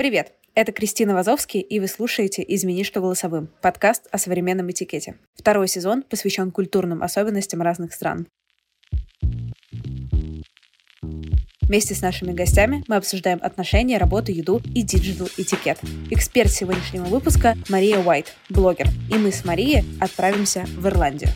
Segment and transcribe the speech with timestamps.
[0.00, 0.32] Привет!
[0.54, 5.18] Это Кристина Вазовски, и вы слушаете «Извини, что голосовым»— подкаст о современном этикете.
[5.34, 8.26] Второй сезон посвящен культурным особенностям разных стран.
[11.60, 15.78] Вместе с нашими гостями мы обсуждаем отношения, работу, еду и диджитал-этикет.
[16.10, 18.86] Эксперт сегодняшнего выпуска— Мария Уайт, блогер.
[19.10, 21.28] И мы с Марией отправимся в Ирландию.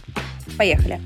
[0.57, 1.03] Поехали!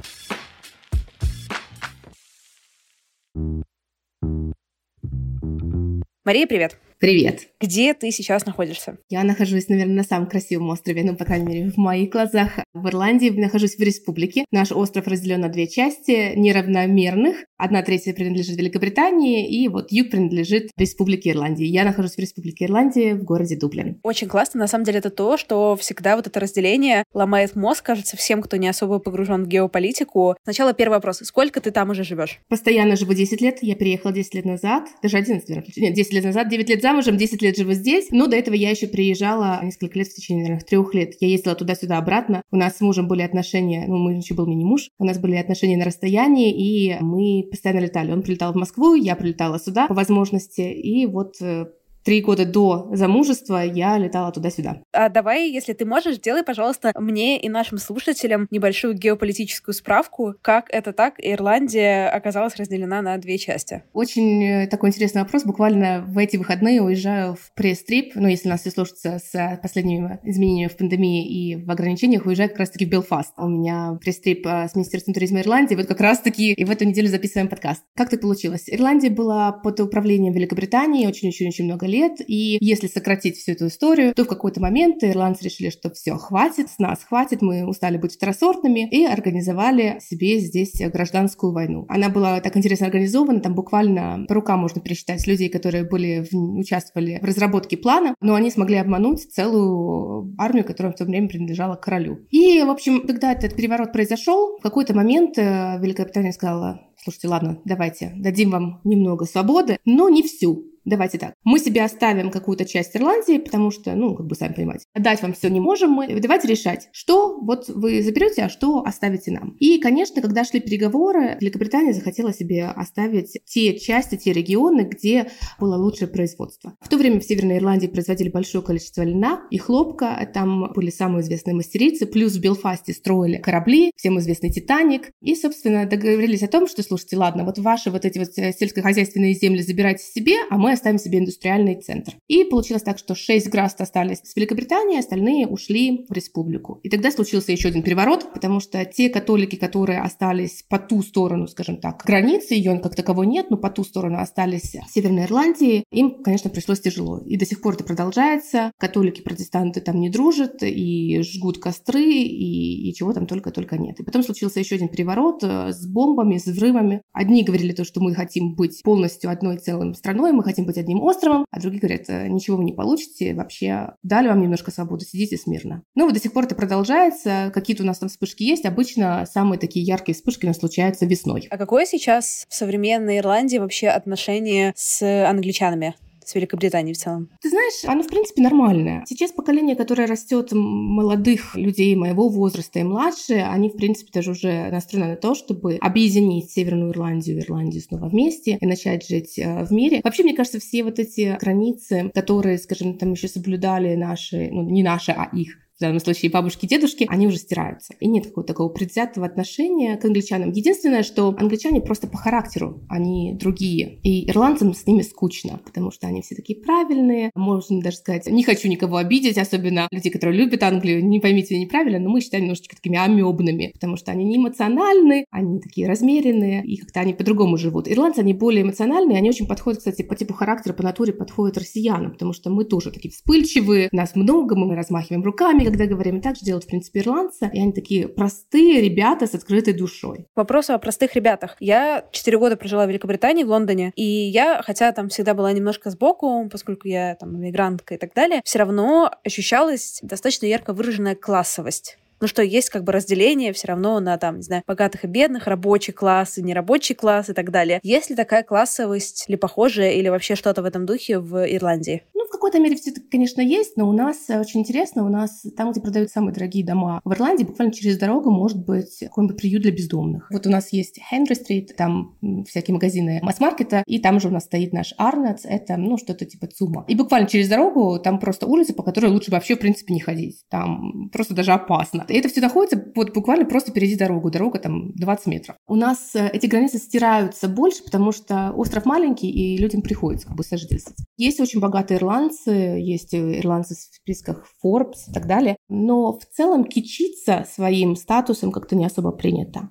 [6.24, 6.78] Мария, привет!
[7.00, 7.46] Привет.
[7.60, 8.98] Где ты сейчас находишься?
[9.08, 12.58] Я нахожусь, наверное, на самом красивом острове, ну, по крайней мере, в моих глазах.
[12.74, 14.44] В Ирландии нахожусь в республике.
[14.50, 17.36] Наш остров разделен на две части, неравномерных.
[17.56, 21.66] Одна третья принадлежит Великобритании, и вот юг принадлежит Республике Ирландии.
[21.66, 24.00] Я нахожусь в Республике Ирландии в городе Дублин.
[24.02, 24.58] Очень классно.
[24.58, 28.56] На самом деле это то, что всегда вот это разделение ломает мозг, кажется, всем, кто
[28.56, 30.36] не особо погружен в геополитику.
[30.42, 31.18] Сначала первый вопрос.
[31.18, 32.40] Сколько ты там уже живешь?
[32.48, 33.58] Постоянно живу 10 лет.
[33.62, 34.88] Я переехала 10 лет назад.
[35.00, 35.72] Даже 11, наверное.
[35.76, 38.08] Нет, 10 лет назад, 9 лет замужем, 10 лет живу здесь.
[38.10, 41.14] Но до этого я еще приезжала несколько лет в течение, наверное, трех лет.
[41.20, 42.42] Я ездила туда-сюда обратно.
[42.50, 44.88] У нас с мужем были отношения, ну, мы еще был мини-муж.
[44.98, 48.12] У нас были отношения на расстоянии, и мы постоянно летали.
[48.12, 50.62] Он прилетал в Москву, я прилетала сюда по возможности.
[50.62, 51.66] И вот э,
[52.08, 54.80] три года до замужества я летала туда-сюда.
[54.94, 60.70] А давай, если ты можешь, сделай, пожалуйста, мне и нашим слушателям небольшую геополитическую справку, как
[60.70, 63.82] это так Ирландия оказалась разделена на две части.
[63.92, 65.44] Очень э, такой интересный вопрос.
[65.44, 70.70] Буквально в эти выходные уезжаю в пресс-трип, ну, если нас все слушается с последними изменениями
[70.70, 73.34] в пандемии и в ограничениях, уезжаю как раз-таки в Белфаст.
[73.36, 77.08] У меня пресс-трип э, с Министерством туризма Ирландии, вот как раз-таки и в эту неделю
[77.08, 77.82] записываем подкаст.
[77.94, 78.64] Как так получилось?
[78.66, 82.20] Ирландия была под управлением Великобритании очень-очень-очень много лет, лет.
[82.26, 86.70] И если сократить всю эту историю, то в какой-то момент ирландцы решили, что все, хватит,
[86.70, 91.86] с нас хватит, мы устали быть второсортными, и организовали себе здесь гражданскую войну.
[91.88, 96.34] Она была так интересно организована, там буквально по рукам можно пересчитать людей, которые были в,
[96.58, 101.76] участвовали в разработке плана, но они смогли обмануть целую армию, которая в то время принадлежала
[101.76, 102.26] королю.
[102.30, 107.60] И, в общем, когда этот переворот произошел, в какой-то момент э, Великобритания сказала, слушайте, ладно,
[107.64, 110.64] давайте, дадим вам немного свободы, но не всю.
[110.88, 111.34] Давайте так.
[111.44, 115.34] Мы себе оставим какую-то часть Ирландии, потому что, ну, как бы сами понимаете, дать вам
[115.34, 116.18] все не можем мы.
[116.18, 119.54] Давайте решать, что вот вы заберете, а что оставите нам.
[119.58, 125.30] И, конечно, когда шли переговоры, Великобритания захотела себе оставить те части, те регионы, где
[125.60, 126.74] было лучшее производство.
[126.80, 130.26] В то время в Северной Ирландии производили большое количество льна и хлопка.
[130.32, 132.06] Там были самые известные мастерицы.
[132.06, 135.10] Плюс в Белфасте строили корабли, всем известный Титаник.
[135.20, 139.34] И, собственно, договорились о том, что, слушайте, ладно, вот ваши вот эти вот э, сельскохозяйственные
[139.34, 142.14] земли забирайте себе, а мы оставим себе индустриальный центр.
[142.26, 146.80] И получилось так, что шесть граст остались с Великобритании, остальные ушли в республику.
[146.82, 151.46] И тогда случился еще один переворот, потому что те католики, которые остались по ту сторону,
[151.46, 155.84] скажем так, границы, ее как таковой нет, но по ту сторону остались в Северной Ирландии,
[155.90, 157.18] им, конечно, пришлось тяжело.
[157.18, 158.72] И до сих пор это продолжается.
[158.78, 164.00] Католики, протестанты там не дружат и жгут костры, и, и чего там только-только нет.
[164.00, 166.77] И потом случился еще один переворот э, с бомбами, с взрывами.
[167.12, 171.02] Одни говорили то, что мы хотим быть полностью одной целой страной, мы хотим быть одним
[171.02, 175.36] островом, а другие говорят, «Э, ничего вы не получите, вообще дали вам немножко свободы, сидите
[175.36, 175.82] смирно.
[175.94, 179.58] Ну, вот до сих пор это продолжается, какие-то у нас там вспышки есть, обычно самые
[179.58, 181.46] такие яркие вспышки у нас случаются весной.
[181.50, 185.94] А какое сейчас в современной Ирландии вообще отношение с англичанами?
[186.28, 187.30] С Великобританией в целом?
[187.40, 189.04] Ты знаешь, оно, в принципе, нормальное.
[189.06, 194.70] Сейчас поколение, которое растет молодых людей моего возраста и младше, они, в принципе, даже уже
[194.70, 199.64] настроены на то, чтобы объединить Северную Ирландию и Ирландию снова вместе и начать жить э,
[199.64, 200.00] в мире.
[200.04, 204.82] Вообще, мне кажется, все вот эти границы, которые, скажем, там еще соблюдали наши, ну, не
[204.82, 207.94] наши, а их в данном случае бабушки и дедушки, они уже стираются.
[208.00, 210.50] И нет какого-то такого предвзятого отношения к англичанам.
[210.50, 214.00] Единственное, что англичане просто по характеру, они другие.
[214.02, 217.30] И ирландцам с ними скучно, потому что они все такие правильные.
[217.36, 221.04] Можно даже сказать, не хочу никого обидеть, особенно людей, которые любят Англию.
[221.04, 225.26] Не поймите меня неправильно, но мы считаем немножечко такими амебными, потому что они не эмоциональны,
[225.30, 227.88] они такие размеренные, и как-то они по-другому живут.
[227.88, 232.12] Ирландцы, они более эмоциональные, они очень подходят, кстати, по типу характера, по натуре подходят россиянам,
[232.12, 236.44] потому что мы тоже такие вспыльчивые, нас много, мы размахиваем руками, когда говорим, так же
[236.44, 240.26] делают, в принципе, ирландцы, и они такие простые ребята с открытой душой.
[240.34, 241.56] Вопрос о простых ребятах.
[241.60, 245.90] Я четыре года прожила в Великобритании, в Лондоне, и я, хотя там всегда была немножко
[245.90, 251.98] сбоку, поскольку я там иммигрантка и так далее, все равно ощущалась достаточно ярко выраженная классовость
[252.20, 255.46] ну что, есть как бы разделение все равно на там, не знаю, богатых и бедных,
[255.46, 257.80] рабочий класс и нерабочий класс и так далее.
[257.82, 262.02] Есть ли такая классовость или похожая, или вообще что-то в этом духе в Ирландии?
[262.28, 265.46] В какой-то мере все это, конечно, есть, но у нас э, очень интересно, у нас
[265.56, 269.62] там, где продают самые дорогие дома в Ирландии, буквально через дорогу может быть какой-нибудь приют
[269.62, 270.28] для бездомных.
[270.30, 274.44] Вот у нас есть Хенри Стрит, там всякие магазины масс-маркета, и там же у нас
[274.44, 276.84] стоит наш Арнац, это, ну, что-то типа ЦУМа.
[276.86, 280.44] И буквально через дорогу там просто улица, по которой лучше вообще, в принципе, не ходить.
[280.50, 282.04] Там просто даже опасно.
[282.08, 284.30] И это все находится вот буквально просто впереди дорогу.
[284.30, 285.56] Дорога там 20 метров.
[285.66, 290.36] У нас э, эти границы стираются больше, потому что остров маленький, и людям приходится как
[290.36, 290.98] бы сожительствовать.
[291.16, 295.56] Есть очень богатые ирландцы, есть ирландцы в списках Forbes и так далее.
[295.68, 299.68] Но в целом кичиться своим статусом как-то не особо принято.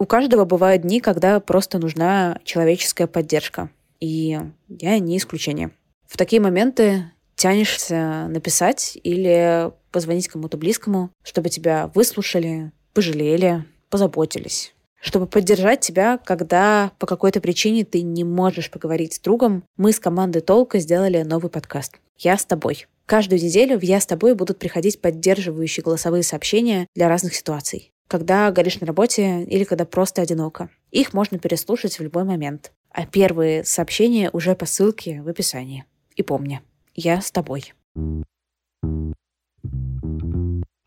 [0.00, 3.70] У каждого бывают дни, когда просто нужна человеческая поддержка.
[4.00, 4.38] И
[4.68, 5.72] я не исключение.
[6.06, 14.74] В такие моменты тянешься написать или позвонить кому-то близкому, чтобы тебя выслушали, пожалели, позаботились.
[15.00, 20.00] Чтобы поддержать тебя, когда по какой-то причине ты не можешь поговорить с другом, мы с
[20.00, 22.86] командой Толка сделали новый подкаст «Я с тобой».
[23.06, 27.92] Каждую неделю в «Я с тобой» будут приходить поддерживающие голосовые сообщения для разных ситуаций.
[28.08, 30.68] Когда горишь на работе или когда просто одиноко.
[30.90, 32.72] Их можно переслушать в любой момент.
[32.90, 35.84] А первые сообщения уже по ссылке в описании.
[36.16, 36.60] И помни,
[36.94, 37.72] я с тобой.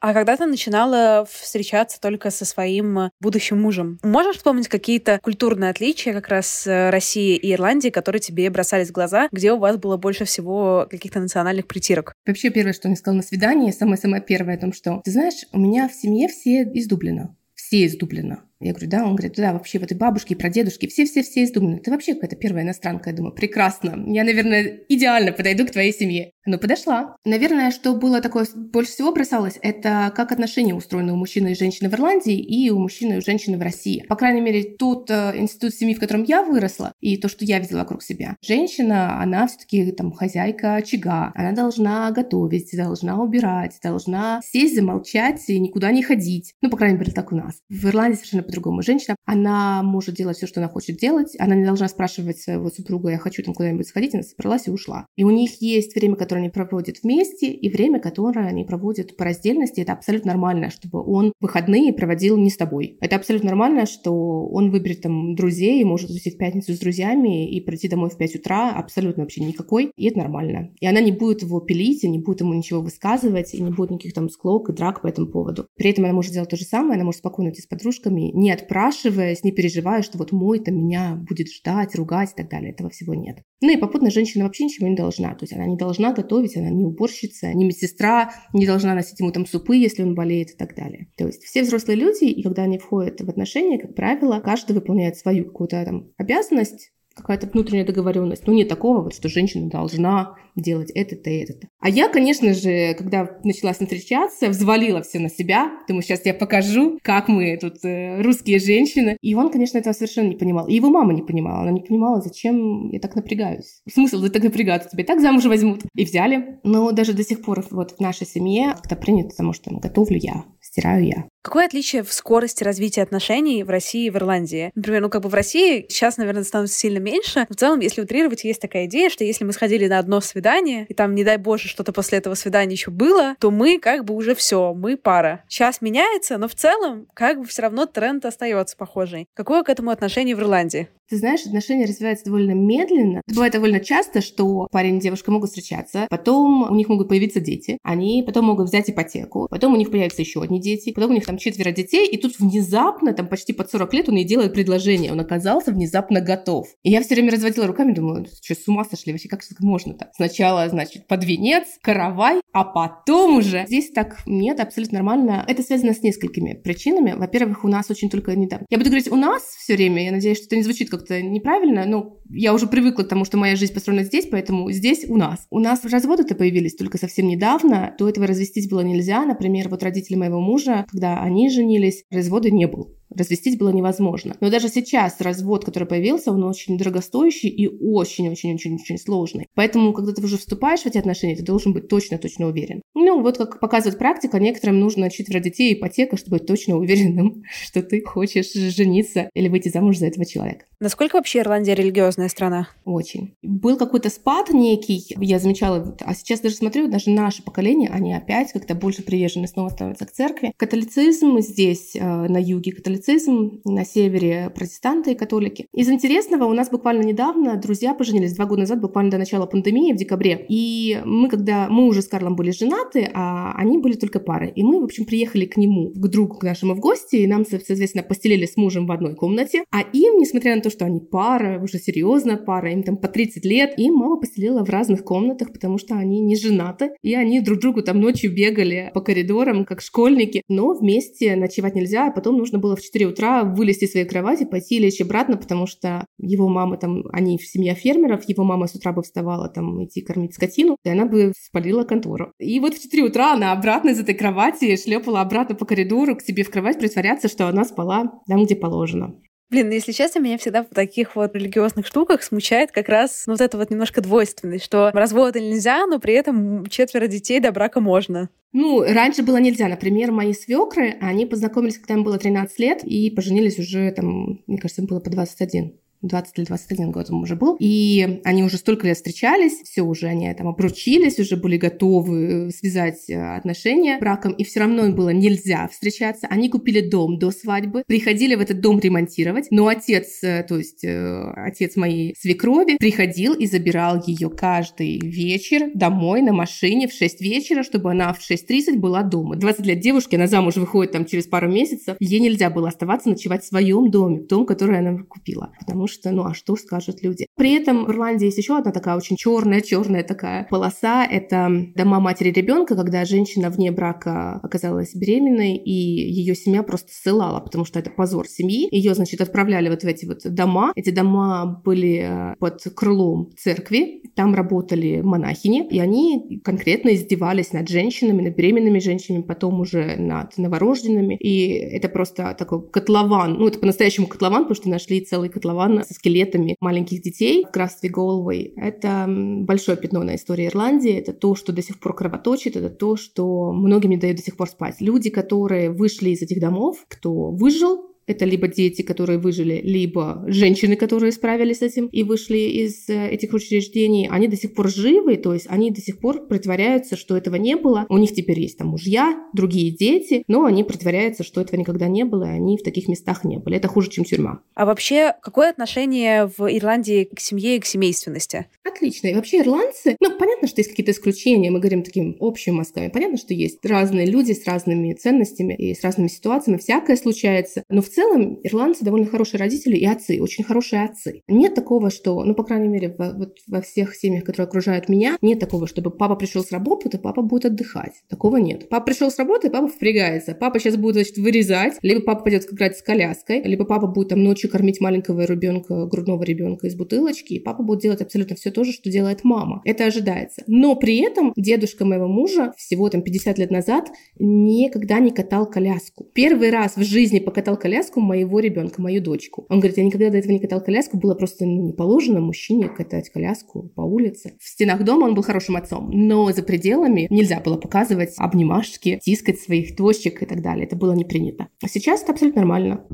[0.01, 6.11] А когда ты начинала встречаться только со своим будущим мужем, можешь вспомнить какие-то культурные отличия
[6.11, 9.97] как раз э, России и Ирландии, которые тебе бросались в глаза, где у вас было
[9.97, 12.13] больше всего каких-то национальных притирок?
[12.25, 15.59] Вообще, первое, что он сказал на свидании, самое-самое первое о том, что, ты знаешь, у
[15.59, 17.35] меня в семье все из Дублина.
[17.53, 18.43] Все из Дублина.
[18.61, 21.79] Я говорю, да, он говорит, да, вообще вот и бабушки, и прадедушки, все-все-все из Дублина.
[21.79, 24.01] Ты вообще какая-то первая иностранка, я думаю, прекрасно.
[24.07, 26.31] Я, наверное, идеально подойду к твоей семье.
[26.45, 27.15] Ну, подошла.
[27.23, 31.89] Наверное, что было такое, больше всего бросалось, это как отношения устроены у мужчины и женщины
[31.89, 34.05] в Ирландии и у мужчины и женщины в России.
[34.07, 37.59] По крайней мере, тот э, институт семьи, в котором я выросла, и то, что я
[37.59, 38.37] видела вокруг себя.
[38.41, 45.59] Женщина, она все-таки там хозяйка очага, она должна готовить, должна убирать, должна сесть, замолчать и
[45.59, 46.53] никуда не ходить.
[46.61, 47.61] Ну, по крайней мере, так у нас.
[47.69, 48.81] В Ирландии совершенно по-другому.
[48.81, 53.09] Женщина, она может делать все, что она хочет делать, она не должна спрашивать своего супруга,
[53.09, 55.07] я хочу там куда-нибудь сходить, она собралась и ушла.
[55.15, 59.23] И у них есть время, которое они проводят вместе, и время, которое они проводят по
[59.23, 59.79] раздельности.
[59.79, 62.97] Это абсолютно нормально, чтобы он выходные проводил не с тобой.
[62.99, 67.61] Это абсолютно нормально, что он выберет там друзей, может уйти в пятницу с друзьями и
[67.61, 70.73] прийти домой в 5 утра, абсолютно вообще никакой, и это нормально.
[70.81, 73.91] И она не будет его пилить, и не будет ему ничего высказывать, и не будет
[73.91, 75.67] никаких там склок и драк по этому поводу.
[75.77, 78.49] При этом она может делать то же самое, она может спокойно идти с подружками, не
[78.49, 82.71] отпрашиваясь, не переживая, что вот мой там меня будет ждать, ругать и так далее.
[82.71, 83.37] Этого всего нет.
[83.61, 85.35] Ну и попутно женщина вообще ничего не должна.
[85.35, 89.31] То есть она не должна готовить, она не уборщица, не медсестра, не должна носить ему
[89.31, 91.07] там супы, если он болеет и так далее.
[91.17, 95.17] То есть все взрослые люди, и когда они входят в отношения, как правило, каждый выполняет
[95.17, 96.91] свою какую-то там обязанность,
[97.21, 98.47] какая-то внутренняя договоренность.
[98.47, 101.67] Ну, нет такого, вот, что женщина должна делать это-то и это-то.
[101.79, 105.71] А я, конечно же, когда начала с ним встречаться, взвалила все на себя.
[105.87, 109.17] Думаю, сейчас я покажу, как мы тут э, русские женщины.
[109.21, 110.67] И он, конечно, этого совершенно не понимал.
[110.67, 111.61] И его мама не понимала.
[111.61, 113.81] Она не понимала, зачем я так напрягаюсь.
[113.91, 114.89] Смысл так напрягаться?
[114.89, 115.81] Тебя и так замуж возьмут.
[115.95, 116.59] И взяли.
[116.63, 120.45] Но даже до сих пор вот в нашей семье как-то принято, потому что готовлю я,
[120.59, 121.25] стираю я.
[121.43, 124.71] Какое отличие в скорости развития отношений в России и в Ирландии?
[124.75, 127.47] Например, ну как бы в России сейчас, наверное, становится сильно меньше.
[127.49, 130.93] В целом, если утрировать, есть такая идея, что если мы сходили на одно свидание, и
[130.93, 134.35] там, не дай боже, что-то после этого свидания еще было, то мы как бы уже
[134.35, 135.43] все, мы пара.
[135.47, 139.25] Сейчас меняется, но в целом как бы все равно тренд остается похожий.
[139.33, 140.89] Какое к этому отношение в Ирландии?
[141.11, 143.21] Ты знаешь, отношения развиваются довольно медленно.
[143.27, 147.77] Бывает довольно часто, что парень и девушка могут встречаться, потом у них могут появиться дети,
[147.83, 151.25] они потом могут взять ипотеку, потом у них появятся еще одни дети, потом у них
[151.31, 155.11] там четверо детей, и тут внезапно, там почти под 40 лет он ей делает предложение,
[155.13, 156.67] он оказался внезапно готов.
[156.83, 160.09] И я все время разводила руками, думаю, что с ума сошли вообще, как можно-то?
[160.15, 163.63] Сначала, значит, под венец, каравай, а потом уже.
[163.67, 165.45] Здесь так нет, абсолютно нормально.
[165.47, 167.13] Это связано с несколькими причинами.
[167.13, 168.65] Во-первых, у нас очень только недавно.
[168.69, 171.21] Я буду говорить у нас все время, я надеюсь, что это не звучит как как-то
[171.21, 175.17] неправильно, но я уже привыкла к тому, что моя жизнь построена здесь, поэтому здесь у
[175.17, 175.45] нас.
[175.49, 179.25] У нас разводы-то появились только совсем недавно, до этого развестись было нельзя.
[179.25, 184.35] Например, вот родители моего мужа, когда они женились, развода не был развестись было невозможно.
[184.39, 189.47] Но даже сейчас развод, который появился, он очень дорогостоящий и очень-очень-очень-очень сложный.
[189.55, 192.81] Поэтому, когда ты уже вступаешь в эти отношения, ты должен быть точно-точно уверен.
[192.93, 197.81] Ну, вот как показывает практика, некоторым нужно четверо детей ипотека, чтобы быть точно уверенным, что
[197.81, 200.65] ты хочешь жениться или выйти замуж за этого человека.
[200.79, 202.69] Насколько вообще Ирландия религиозная страна?
[202.85, 203.35] Очень.
[203.43, 208.51] Был какой-то спад некий, я замечала, а сейчас даже смотрю, даже наше поколение, они опять
[208.51, 210.53] как-то больше привержены снова становятся к церкви.
[210.57, 215.67] Католицизм здесь, э, на юге, католицизм католицизм, на севере протестанты и католики.
[215.73, 219.93] Из интересного, у нас буквально недавно друзья поженились, два года назад, буквально до начала пандемии,
[219.93, 220.45] в декабре.
[220.49, 224.51] И мы, когда мы уже с Карлом были женаты, а они были только пары.
[224.55, 227.45] И мы, в общем, приехали к нему, к другу к нашему в гости, и нам,
[227.45, 229.63] соответственно, постелили с мужем в одной комнате.
[229.71, 233.45] А им, несмотря на то, что они пара, уже серьезная пара, им там по 30
[233.45, 237.59] лет, им мама поселила в разных комнатах, потому что они не женаты, и они друг
[237.59, 242.59] другу там ночью бегали по коридорам, как школьники, но вместе ночевать нельзя, а потом нужно
[242.59, 246.77] было в 4 утра вылезти из своей кровати, пойти лечь обратно, потому что его мама
[246.77, 250.89] там, они семья фермеров, его мама с утра бы вставала там идти кормить скотину, и
[250.89, 252.31] она бы спалила контору.
[252.39, 256.21] И вот в 4 утра она обратно из этой кровати шлепала обратно по коридору к
[256.21, 259.15] себе в кровать, притворяться, что она спала там, где положено.
[259.51, 263.33] Блин, ну, если честно, меня всегда в таких вот религиозных штуках смущает как раз ну,
[263.33, 267.81] вот это вот немножко двойственность, что развода нельзя, но при этом четверо детей до брака
[267.81, 268.29] можно.
[268.53, 269.67] Ну, раньше было нельзя.
[269.67, 274.57] Например, мои свекры, они познакомились, когда им было 13 лет, и поженились уже, там, мне
[274.57, 275.79] кажется, им было по 21.
[276.01, 277.57] 20 или 21 год ему уже был.
[277.59, 282.49] И они уже столько лет встречались, все уже они там обручились, уже были готовы э,
[282.51, 286.27] связать э, отношения браком, и все равно им было нельзя встречаться.
[286.27, 290.83] Они купили дом до свадьбы, приходили в этот дом ремонтировать, но отец, э, то есть
[290.83, 297.63] отец моей свекрови, приходил и забирал ее каждый вечер домой на машине в 6 вечера,
[297.63, 299.35] чтобы она в 6.30 была дома.
[299.35, 303.43] 20 лет девушки, она замуж выходит там через пару месяцев, ей нельзя было оставаться ночевать
[303.43, 307.27] в своем доме, в том, который она купила, потому что, ну а что скажут люди?
[307.35, 311.05] При этом в Ирландии есть еще одна такая очень черная, черная такая полоса.
[311.05, 317.39] Это дома матери ребенка, когда женщина вне брака оказалась беременной, и ее семья просто ссылала,
[317.39, 318.67] потому что это позор семьи.
[318.71, 320.71] Ее, значит, отправляли вот в эти вот дома.
[320.75, 327.69] Эти дома были э, под крылом церкви, там работали монахини, и они конкретно издевались над
[327.69, 331.15] женщинами, над беременными женщинами, потом уже над новорожденными.
[331.15, 333.33] И это просто такой котлован.
[333.33, 337.89] Ну, это по-настоящему котлован, потому что нашли целый котлован со скелетами маленьких детей в графстве
[337.89, 338.53] Голвей.
[338.55, 340.93] Это большое пятно на истории Ирландии.
[340.93, 344.37] Это то, что до сих пор кровоточит, это то, что многим не дает до сих
[344.37, 344.75] пор спать.
[344.79, 350.75] Люди, которые вышли из этих домов, кто выжил, это либо дети, которые выжили, либо женщины,
[350.75, 354.07] которые справились с этим и вышли из э, этих учреждений.
[354.09, 357.55] Они до сих пор живы, то есть они до сих пор притворяются, что этого не
[357.55, 357.85] было.
[357.89, 362.03] У них теперь есть там мужья, другие дети, но они притворяются, что этого никогда не
[362.03, 363.57] было, и они в таких местах не были.
[363.57, 364.41] Это хуже, чем тюрьма.
[364.55, 368.47] А вообще, какое отношение в Ирландии к семье и к семейственности?
[368.63, 369.07] Отлично.
[369.07, 372.89] И вообще ирландцы, ну, понятно, что есть какие-то исключения, мы говорим таким общим мазками.
[372.89, 377.63] Понятно, что есть разные люди с разными ценностями и с разными ситуациями, всякое случается.
[377.69, 378.00] Но в целом
[378.43, 381.21] ирландцы довольно хорошие родители и отцы, очень хорошие отцы.
[381.27, 385.17] Нет такого, что, ну, по крайней мере, во, вот во всех семьях, которые окружают меня,
[385.21, 387.93] нет такого, чтобы папа пришел с работы, то папа будет отдыхать.
[388.09, 388.69] Такого нет.
[388.69, 390.33] Папа пришел с работы, папа впрягается.
[390.33, 394.23] Папа сейчас будет, значит, вырезать, либо папа пойдет играть с коляской, либо папа будет там
[394.23, 398.63] ночью кормить маленького ребенка, грудного ребенка из бутылочки, и папа будет делать абсолютно все то
[398.63, 399.61] же, что делает мама.
[399.65, 400.43] Это ожидается.
[400.47, 406.09] Но при этом дедушка моего мужа всего там 50 лет назад никогда не катал коляску.
[406.13, 409.45] Первый раз в жизни покатал коляску коляску моего ребенка, мою дочку.
[409.49, 412.69] Он говорит, я никогда до этого не катал коляску, было просто ну, не положено мужчине
[412.69, 414.33] катать коляску по улице.
[414.39, 419.39] В стенах дома он был хорошим отцом, но за пределами нельзя было показывать обнимашки, тискать
[419.39, 420.65] своих дочек и так далее.
[420.65, 421.47] Это было не принято.
[421.63, 422.85] А сейчас это абсолютно нормально.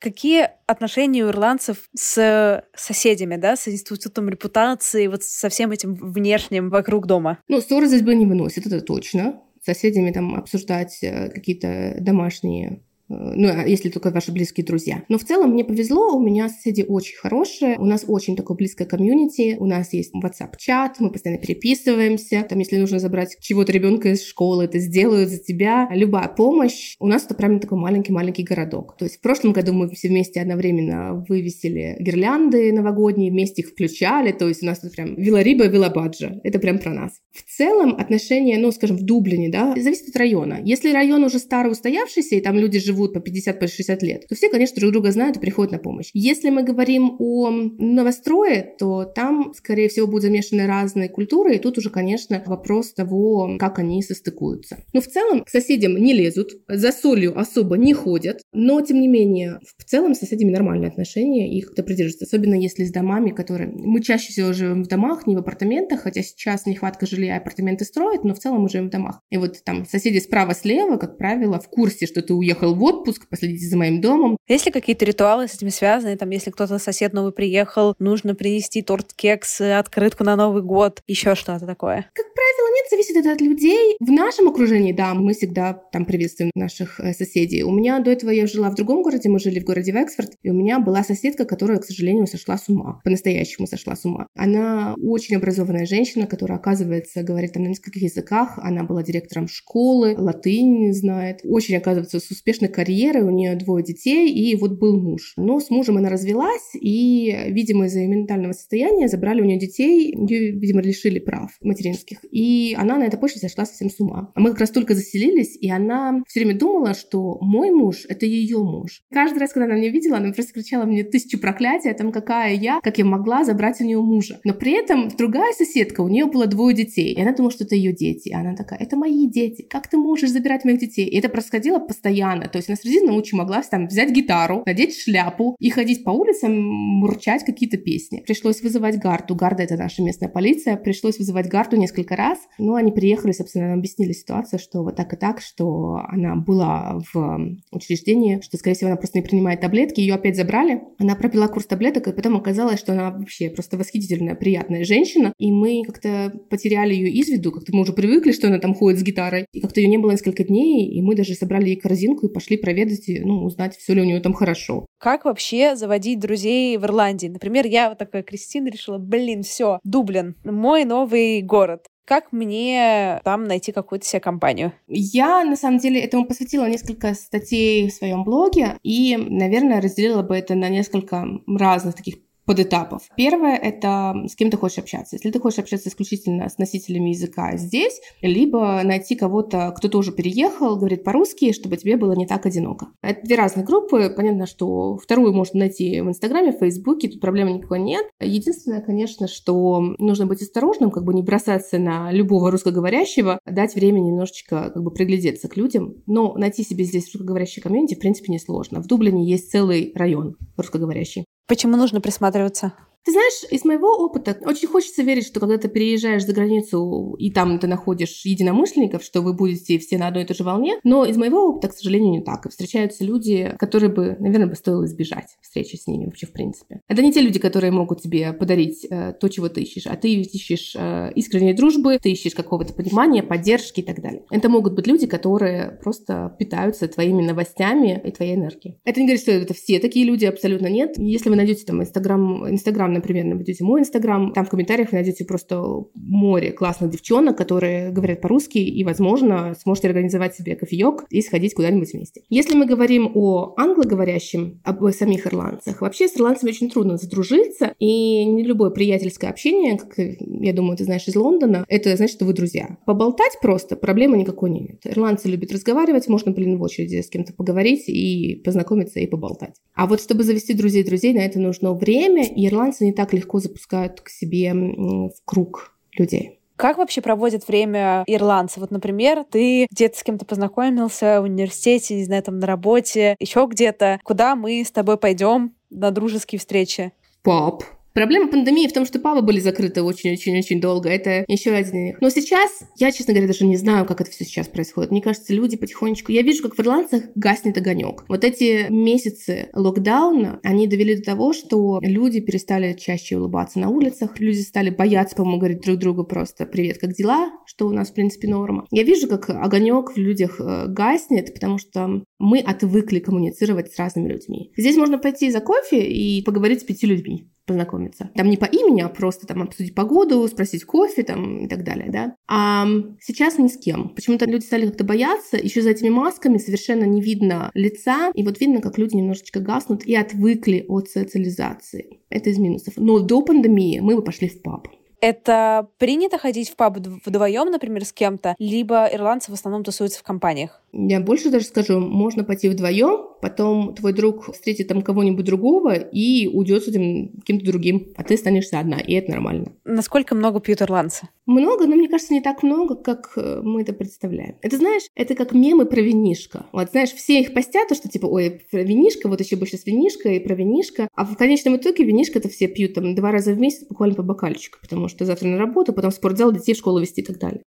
[0.00, 6.70] Какие отношения у ирландцев с соседями, да, с институтом репутации, вот со всем этим внешним
[6.70, 7.38] вокруг дома?
[7.48, 13.48] Ну, ссоры здесь бы не выносит, это точно соседями там обсуждать э, какие-то домашние ну,
[13.48, 15.02] а если только ваши близкие друзья.
[15.08, 18.84] Но в целом мне повезло, у меня соседи очень хорошие, у нас очень такое близкое
[18.84, 24.24] комьюнити, у нас есть WhatsApp-чат, мы постоянно переписываемся, там, если нужно забрать чего-то ребенка из
[24.24, 26.94] школы, это сделают за тебя, любая помощь.
[27.00, 28.96] У нас это прям такой маленький-маленький городок.
[28.96, 34.30] То есть в прошлом году мы все вместе одновременно вывесили гирлянды новогодние, вместе их включали,
[34.30, 37.12] то есть у нас тут прям Вилариба и Вилабаджа, это прям про нас.
[37.32, 40.60] В целом отношения, ну, скажем, в Дублине, да, зависит от района.
[40.64, 44.26] Если район уже старый устоявшийся, и там люди живут живут по 50, по 60 лет,
[44.28, 46.10] то все, конечно, друг друга знают и приходят на помощь.
[46.12, 51.78] Если мы говорим о новострое, то там, скорее всего, будут замешаны разные культуры, и тут
[51.78, 54.78] уже, конечно, вопрос того, как они состыкуются.
[54.92, 59.08] Но в целом к соседям не лезут, за солью особо не ходят, но, тем не
[59.08, 63.70] менее, в целом с соседями нормальные отношения, их кто придерживается, особенно если с домами, которые...
[63.72, 68.24] Мы чаще всего живем в домах, не в апартаментах, хотя сейчас нехватка жилья, апартаменты строят,
[68.24, 69.20] но в целом мы живем в домах.
[69.30, 73.66] И вот там соседи справа-слева, как правило, в курсе, что ты уехал в отпуск, последите
[73.66, 74.36] за моим домом.
[74.48, 76.16] Есть ли какие-то ритуалы с этим связаны?
[76.16, 81.34] Там, если кто-то сосед новый приехал, нужно принести торт, кекс, открытку на Новый год, еще
[81.34, 82.10] что-то такое?
[82.14, 83.96] Как правило, нет, зависит это от людей.
[84.00, 87.62] В нашем окружении, да, мы всегда там приветствуем наших э, соседей.
[87.62, 90.50] У меня до этого я жила в другом городе, мы жили в городе Вексфорд, и
[90.50, 93.00] у меня была соседка, которая, к сожалению, сошла с ума.
[93.04, 94.26] По-настоящему сошла с ума.
[94.34, 98.58] Она очень образованная женщина, которая, оказывается, говорит там на нескольких языках.
[98.62, 101.40] Она была директором школы, латынь знает.
[101.44, 103.24] Очень, оказывается, с успешной карьерой.
[103.24, 105.34] У нее двое детей, и вот был муж.
[105.36, 110.14] Но с мужем она развелась, и, видимо, из-за ее ментального состояния забрали у нее детей,
[110.14, 112.18] ее, видимо, лишили прав материнских.
[112.30, 114.32] И она на этой почве сошла совсем с ума.
[114.34, 118.24] А мы как раз только заселились, и она все время думала, что мой муж— это
[118.24, 119.02] ее муж.
[119.12, 122.80] Каждый раз, когда она меня видела, она просто кричала мне тысячу проклятий, там какая я,
[122.82, 124.40] как я могла забрать у нее мужа.
[124.44, 127.74] Но при этом другая соседка, у нее было двое детей, и она думала, что это
[127.74, 128.28] ее дети.
[128.28, 131.06] И она такая, это мои дети, как ты можешь забирать моих детей?
[131.06, 132.48] И это происходило постоянно.
[132.48, 136.52] То есть она среди ночи могла там взять гитару, надеть шляпу и ходить по улицам,
[136.60, 138.22] мурчать какие-то песни.
[138.26, 139.34] Пришлось вызывать Гарту.
[139.34, 140.76] Гарда— это наша местная полиция.
[140.76, 142.38] Пришлось вызывать Гарту несколько раз.
[142.58, 147.56] Но они приехали, собственно, объяснили ситуацию, что вот так и так, что она была в
[147.70, 150.00] учреждении, что, скорее всего, она просто не принимает таблетки.
[150.00, 150.82] Ее опять забрали.
[150.98, 155.32] Она пропила курс таблеток, и потом оказалось, что она вообще просто восхитительная, приятная женщина.
[155.38, 157.52] И мы как-то потеряли ее из виду.
[157.52, 159.46] Как-то мы уже привыкли, что она там ходит с гитарой.
[159.52, 162.49] И как-то ее не было несколько дней, и мы даже собрали ей корзинку и пошли
[162.56, 164.86] проведать, ну, узнать, все ли у нее там хорошо.
[164.98, 167.28] Как вообще заводить друзей в Ирландии?
[167.28, 171.86] Например, я вот такая Кристина решила, блин, все, Дублин, мой новый город.
[172.10, 174.72] Как мне там найти какую-то себе компанию?
[174.88, 180.36] Я, на самом деле, этому посвятила несколько статей в своем блоге и, наверное, разделила бы
[180.36, 182.16] это на несколько разных таких
[182.50, 183.02] подэтапов.
[183.16, 185.14] Первое— это с кем ты хочешь общаться.
[185.14, 190.76] Если ты хочешь общаться исключительно с носителями языка здесь, либо найти кого-то, кто тоже переехал,
[190.76, 192.88] говорит по-русски, чтобы тебе было не так одиноко.
[193.02, 194.12] Это две разные группы.
[194.16, 198.04] Понятно, что вторую можно найти в Инстаграме, в Фейсбуке, тут проблемы никакой нет.
[198.18, 204.00] Единственное, конечно, что нужно быть осторожным, как бы не бросаться на любого русскоговорящего, дать время
[204.00, 206.02] немножечко как бы приглядеться к людям.
[206.06, 208.82] Но найти себе здесь русскоговорящий комьюнити, в принципе, несложно.
[208.82, 211.26] В Дублине есть целый район русскоговорящий.
[211.50, 212.72] Почему нужно присматриваться?
[213.04, 217.30] Ты знаешь, из моего опыта очень хочется верить, что когда ты переезжаешь за границу и
[217.30, 221.04] там ты находишь единомышленников, что вы будете все на одной и той же волне, но
[221.04, 222.48] из моего опыта, к сожалению, не так.
[222.48, 226.80] Встречаются люди, которые бы, наверное, бы стоило избежать встречи с ними вообще в принципе.
[226.88, 230.12] Это не те люди, которые могут тебе подарить э, то, чего ты ищешь, а ты
[230.12, 234.24] ищешь э, искренней дружбы, ты ищешь какого-то понимания, поддержки и так далее.
[234.30, 238.78] Это могут быть люди, которые просто питаются твоими новостями и твоей энергией.
[238.84, 240.98] Это не говорит, что это все такие люди, абсолютно нет.
[240.98, 244.98] Если вы найдете там Инстаграм, Инстаграм Инстаграм, например, найдете мой Инстаграм, там в комментариях вы
[244.98, 245.62] найдете просто
[245.94, 251.92] море классных девчонок, которые говорят по-русски, и, возможно, сможете организовать себе кофеек и сходить куда-нибудь
[251.92, 252.22] вместе.
[252.28, 258.24] Если мы говорим о англоговорящем, об самих ирландцах, вообще с ирландцами очень трудно задружиться, и
[258.24, 262.32] не любое приятельское общение, как, я думаю, ты знаешь из Лондона, это значит, что вы
[262.32, 262.78] друзья.
[262.86, 264.80] Поболтать просто проблемы никакой нет.
[264.84, 269.54] Ирландцы любят разговаривать, можно, блин, в очереди с кем-то поговорить и познакомиться и поболтать.
[269.74, 273.38] А вот чтобы завести друзей-друзей, на это нужно время, и ирландцы ирландцы не так легко
[273.38, 276.38] запускают к себе в круг людей.
[276.56, 278.60] Как вообще проводят время ирландцы?
[278.60, 283.46] Вот, например, ты где-то с кем-то познакомился в университете, не знаю, там на работе, еще
[283.48, 283.98] где-то.
[284.04, 286.92] Куда мы с тобой пойдем на дружеские встречи?
[287.22, 290.88] Пап, Проблема пандемии в том, что пабы были закрыты очень-очень-очень долго.
[290.88, 291.96] Это еще один.
[292.00, 294.92] Но сейчас, я, честно говоря, даже не знаю, как это все сейчас происходит.
[294.92, 296.12] Мне кажется, люди потихонечку...
[296.12, 298.04] Я вижу, как в ирландцах гаснет огонек.
[298.08, 304.20] Вот эти месяцы локдауна, они довели до того, что люди перестали чаще улыбаться на улицах.
[304.20, 307.94] Люди стали бояться, по-моему, говорить друг другу просто «Привет, как дела?» Что у нас, в
[307.94, 308.66] принципе, норма.
[308.70, 314.12] Я вижу, как огонек в людях э, гаснет, потому что мы отвыкли коммуницировать с разными
[314.12, 314.52] людьми.
[314.56, 318.10] Здесь можно пойти за кофе и поговорить с пяти людьми познакомиться.
[318.14, 321.90] Там не по имени, а просто там обсудить погоду, спросить кофе там и так далее,
[321.90, 322.14] да.
[322.28, 322.64] А
[323.00, 323.88] сейчас ни с кем.
[323.88, 328.40] Почему-то люди стали как-то бояться, еще за этими масками совершенно не видно лица, и вот
[328.40, 331.98] видно, как люди немножечко гаснут и отвыкли от социализации.
[332.08, 332.74] Это из минусов.
[332.76, 334.68] Но до пандемии мы бы пошли в паб.
[335.00, 340.02] Это принято ходить в паб вдвоем, например, с кем-то, либо ирландцы в основном тусуются в
[340.02, 340.60] компаниях?
[340.72, 346.26] Я больше даже скажу, можно пойти вдвоем, потом твой друг встретит там кого-нибудь другого и
[346.26, 349.52] уйдет с этим кем-то другим, а ты останешься одна, и это нормально.
[349.64, 351.08] Насколько много пьют ирландцы?
[351.26, 354.36] Много, но мне кажется, не так много, как э, мы это представляем.
[354.42, 356.46] Это, знаешь, это как мемы про винишко.
[356.52, 359.66] Вот, знаешь, все их постят, то, что типа, ой, про винишко, вот еще больше с
[359.66, 360.88] винишко и про винишко.
[360.94, 364.58] А в конечном итоге винишко-то все пьют там два раза в месяц буквально по бокальчику,
[364.60, 367.42] потому что завтра на работу, потом в спортзал, детей в школу вести и так далее.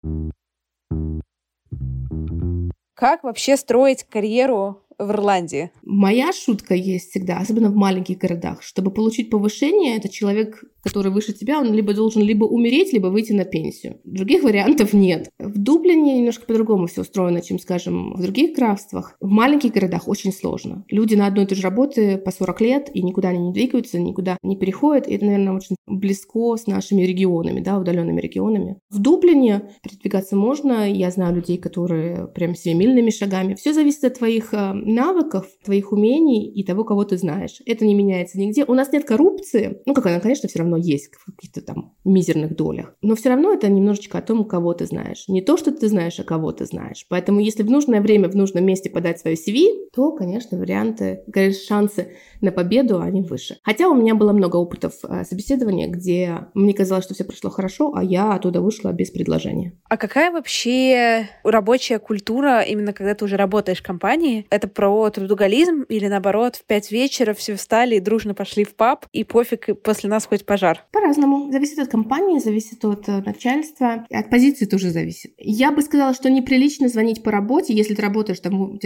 [2.93, 5.71] Как вообще строить карьеру в Ирландии?
[5.83, 8.61] Моя шутка есть всегда, особенно в маленьких городах.
[8.61, 13.33] Чтобы получить повышение, это человек, который выше тебя, он либо должен либо умереть, либо выйти
[13.33, 13.99] на пенсию.
[14.03, 15.29] Других вариантов нет.
[15.39, 19.15] В Дублине немножко по-другому все устроено, чем, скажем, в других графствах.
[19.19, 20.83] В маленьких городах очень сложно.
[20.89, 23.99] Люди на одной и той же работе по 40 лет, и никуда они не двигаются,
[23.99, 25.07] никуда не переходят.
[25.07, 28.77] И это, наверное, очень близко с нашими регионами, да, удаленными регионами.
[28.89, 30.89] В Дублине передвигаться можно.
[30.91, 33.55] Я знаю людей, которые прям семимильными шагами.
[33.55, 37.61] Все зависит от твоих э, навыков, твоих умений и того, кого ты знаешь.
[37.65, 38.65] Это не меняется нигде.
[38.65, 39.81] У нас нет коррупции.
[39.85, 42.95] Ну, как она, конечно, все равно есть в каких-то там мизерных долях.
[43.01, 45.25] Но все равно это немножечко о том, кого ты знаешь.
[45.27, 47.05] Не то, что ты знаешь, а кого ты знаешь.
[47.09, 51.65] Поэтому если в нужное время, в нужном месте подать свое CV, то, конечно, варианты, конечно,
[51.65, 53.57] шансы на победу, они выше.
[53.63, 57.93] Хотя у меня было много опытов э, собеседования, где мне казалось, что все прошло хорошо,
[57.95, 59.73] а я оттуда вышла без предложения.
[59.89, 64.45] А какая вообще рабочая культура, именно когда ты уже работаешь в компании?
[64.49, 69.05] Это про трудоголизм или наоборот, в пять вечера все встали и дружно пошли в паб,
[69.13, 70.87] и пофиг, и после нас хоть пожар?
[70.91, 71.51] По-разному.
[71.51, 75.33] Зависит от компании, зависит от э, начальства, от позиции тоже зависит.
[75.37, 78.79] Я бы сказала, что неприлично звонить по работе, если ты работаешь там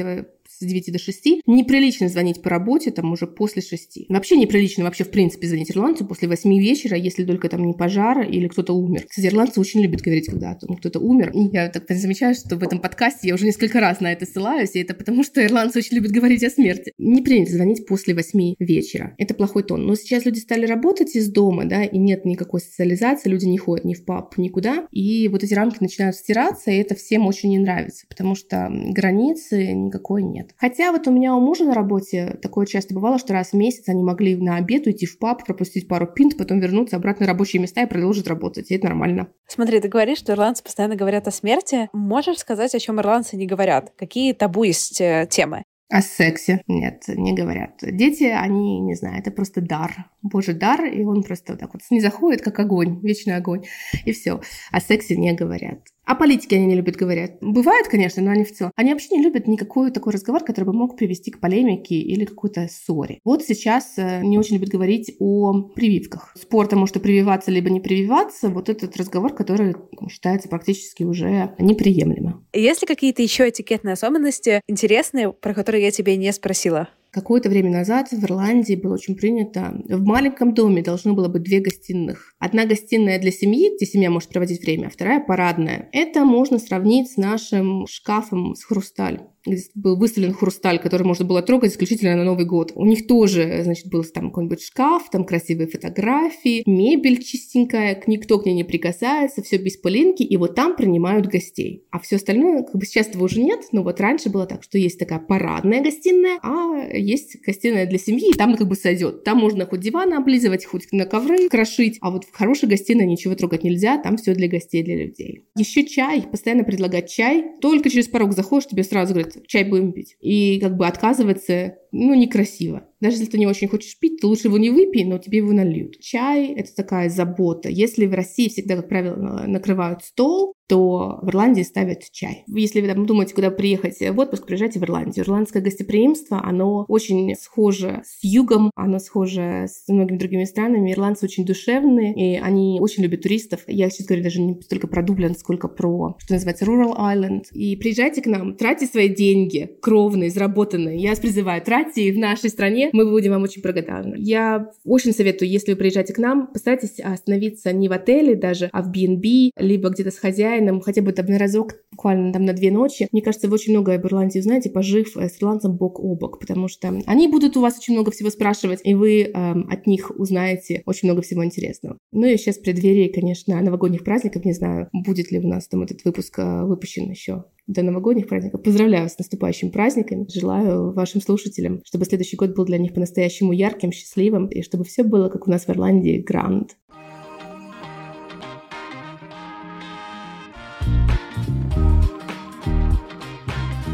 [0.48, 1.26] с 9 до 6.
[1.48, 4.10] Неприлично звонить по работе там уже после 6.
[4.10, 8.22] Вообще неприлично вообще в принципе звонить ирландцу после 8 вечера, если только там не пожар
[8.22, 9.06] или кто-то умер.
[9.08, 11.32] Кстати, ирландцы очень любят говорить, когда кто-то умер.
[11.32, 14.76] И я так замечаю, что в этом подкасте я уже несколько раз на это ссылаюсь,
[14.76, 16.94] и это потому, что ирландцы очень любят говорить о смерти.
[16.98, 19.16] Не принято звонить после 8 вечера.
[19.18, 19.86] Это плохой тон.
[19.86, 23.86] Но сейчас люди стали работать из дома, да, и нет никакой социализации, люди не ходят
[23.86, 24.88] ни в паб, никуда.
[24.92, 29.74] И вот эти рамки начинают стираться, и это всем очень не нравится, потому что границы
[29.74, 30.56] никакой нет нет.
[30.58, 33.88] Хотя вот у меня у мужа на работе такое часто бывало, что раз в месяц
[33.88, 37.62] они могли на обед уйти в паб, пропустить пару пинт, потом вернуться обратно на рабочие
[37.62, 38.72] места и продолжить работать.
[38.72, 39.28] И это нормально.
[39.48, 41.90] Смотри, ты говоришь, что ирландцы постоянно говорят о смерти.
[41.94, 43.94] Можешь сказать, о чем ирландцы не говорят?
[43.98, 45.64] Какие табу есть э, темы?
[45.96, 46.62] О сексе.
[46.68, 47.80] Нет, не говорят.
[47.82, 50.12] Дети, они, не знаю, это просто дар.
[50.22, 53.64] Божий дар, и он просто вот так вот не заходит, как огонь, вечный огонь,
[54.04, 54.42] и все.
[54.74, 55.80] О сексе не говорят.
[56.06, 57.32] О политике они не любят говорить.
[57.42, 58.72] Бывает, конечно, но они в целом.
[58.76, 62.68] Они вообще не любят никакой такой разговор, который бы мог привести к полемике или какой-то
[62.68, 63.20] ссоре.
[63.24, 66.36] Вот сейчас э, не очень любят говорить о прививках.
[66.40, 68.50] Спорта может прививаться либо не прививаться.
[68.50, 69.76] Вот этот разговор, который
[70.10, 72.46] считается практически уже неприемлемым.
[72.54, 76.90] Есть ли какие-то еще этикетные особенности интересные, про которые я тебе не спросила?
[77.16, 81.62] Какое-то время назад в Ирландии было очень принято, в маленьком доме должно было быть две
[81.62, 82.35] гостиных.
[82.46, 85.90] Одна гостиная для семьи, где семья может проводить время, а вторая парадная.
[85.92, 91.42] Это можно сравнить с нашим шкафом с хрусталь где был выставлен хрусталь, который можно было
[91.42, 92.72] трогать исключительно на Новый год.
[92.76, 98.46] У них тоже, значит, был там какой-нибудь шкаф, там красивые фотографии, мебель чистенькая, никто к
[98.46, 101.86] ней не прикасается, все без пылинки, и вот там принимают гостей.
[101.92, 104.78] А все остальное, как бы сейчас этого уже нет, но вот раньше было так, что
[104.78, 109.24] есть такая парадная гостиная, а есть гостиная для семьи, и там как бы сойдет.
[109.24, 113.36] Там можно хоть диваны облизывать, хоть на ковры крошить, а вот в хорошей гостиной ничего
[113.36, 115.46] трогать нельзя, там все для гостей, для людей.
[115.56, 117.46] Еще чай, постоянно предлагать чай.
[117.62, 120.18] Только через порог заходишь, тебе сразу говорят, чай будем пить.
[120.20, 122.84] И как бы отказываться, ну, некрасиво.
[123.00, 125.52] Даже если ты не очень хочешь пить, то лучше его не выпей, но тебе его
[125.52, 126.00] нальют.
[126.00, 127.70] Чай– это такая забота.
[127.70, 132.44] Если в России всегда, как правило, накрывают стол, то в Ирландии ставят чай.
[132.48, 135.24] Если вы там думаете, куда приехать в отпуск, приезжайте в Ирландию.
[135.24, 140.92] Ирландское гостеприимство, оно очень схоже с югом, оно схоже с многими другими странами.
[140.92, 143.62] Ирландцы очень душевные, и они очень любят туристов.
[143.68, 147.44] Я сейчас говорю даже не столько про Дублин, сколько про, что называется, Rural Island.
[147.52, 150.98] И приезжайте к нам, тратьте свои деньги, кровные, заработанные.
[150.98, 154.16] Я вас призываю, тратьте их в нашей стране, мы будем вам очень благодарны.
[154.18, 158.82] Я очень советую, если вы приезжаете к нам, постарайтесь остановиться не в отеле даже, а
[158.82, 162.72] в B&B, либо где-то с хозяином, хотя бы там на разок, буквально там на две
[162.72, 163.08] ночи.
[163.12, 166.40] Мне кажется, вы очень много об Ирландии узнаете, пожив э, с ирландцем бок о бок,
[166.40, 170.12] потому что они будут у вас очень много всего спрашивать, и вы эм, от них
[170.18, 171.98] узнаете очень много всего интересного.
[172.12, 175.84] Ну и сейчас в преддверии, конечно, новогодних праздников, не знаю, будет ли у нас там
[175.84, 178.62] этот выпуск э, выпущен еще до новогодних праздников.
[178.64, 180.28] Поздравляю с наступающими праздниками.
[180.34, 185.04] Желаю вашим слушателям, чтобы следующий год был для них по-настоящему ярким, счастливым, и чтобы все
[185.04, 186.76] было, как у нас в Ирландии, гранд.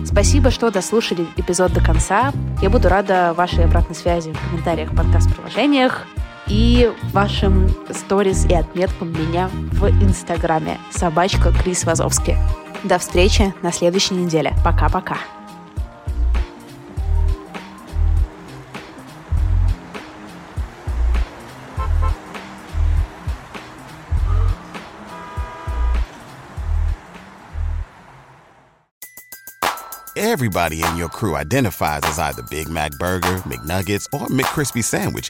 [0.04, 2.34] Спасибо, что дослушали эпизод до конца.
[2.62, 6.06] Я буду рада вашей обратной связи в комментариях, подкаст-приложениях
[6.48, 10.78] и вашим сторис и отметкам меня в Инстаграме.
[10.92, 12.38] Собачка Крис Вазовский.
[12.84, 14.54] До встречи на следующей неделе.
[14.64, 15.18] Пока-пока.
[30.16, 35.30] Everybody in your crew identifies as either Big Mac Burger, McNuggets, or McCrispy Sandwich.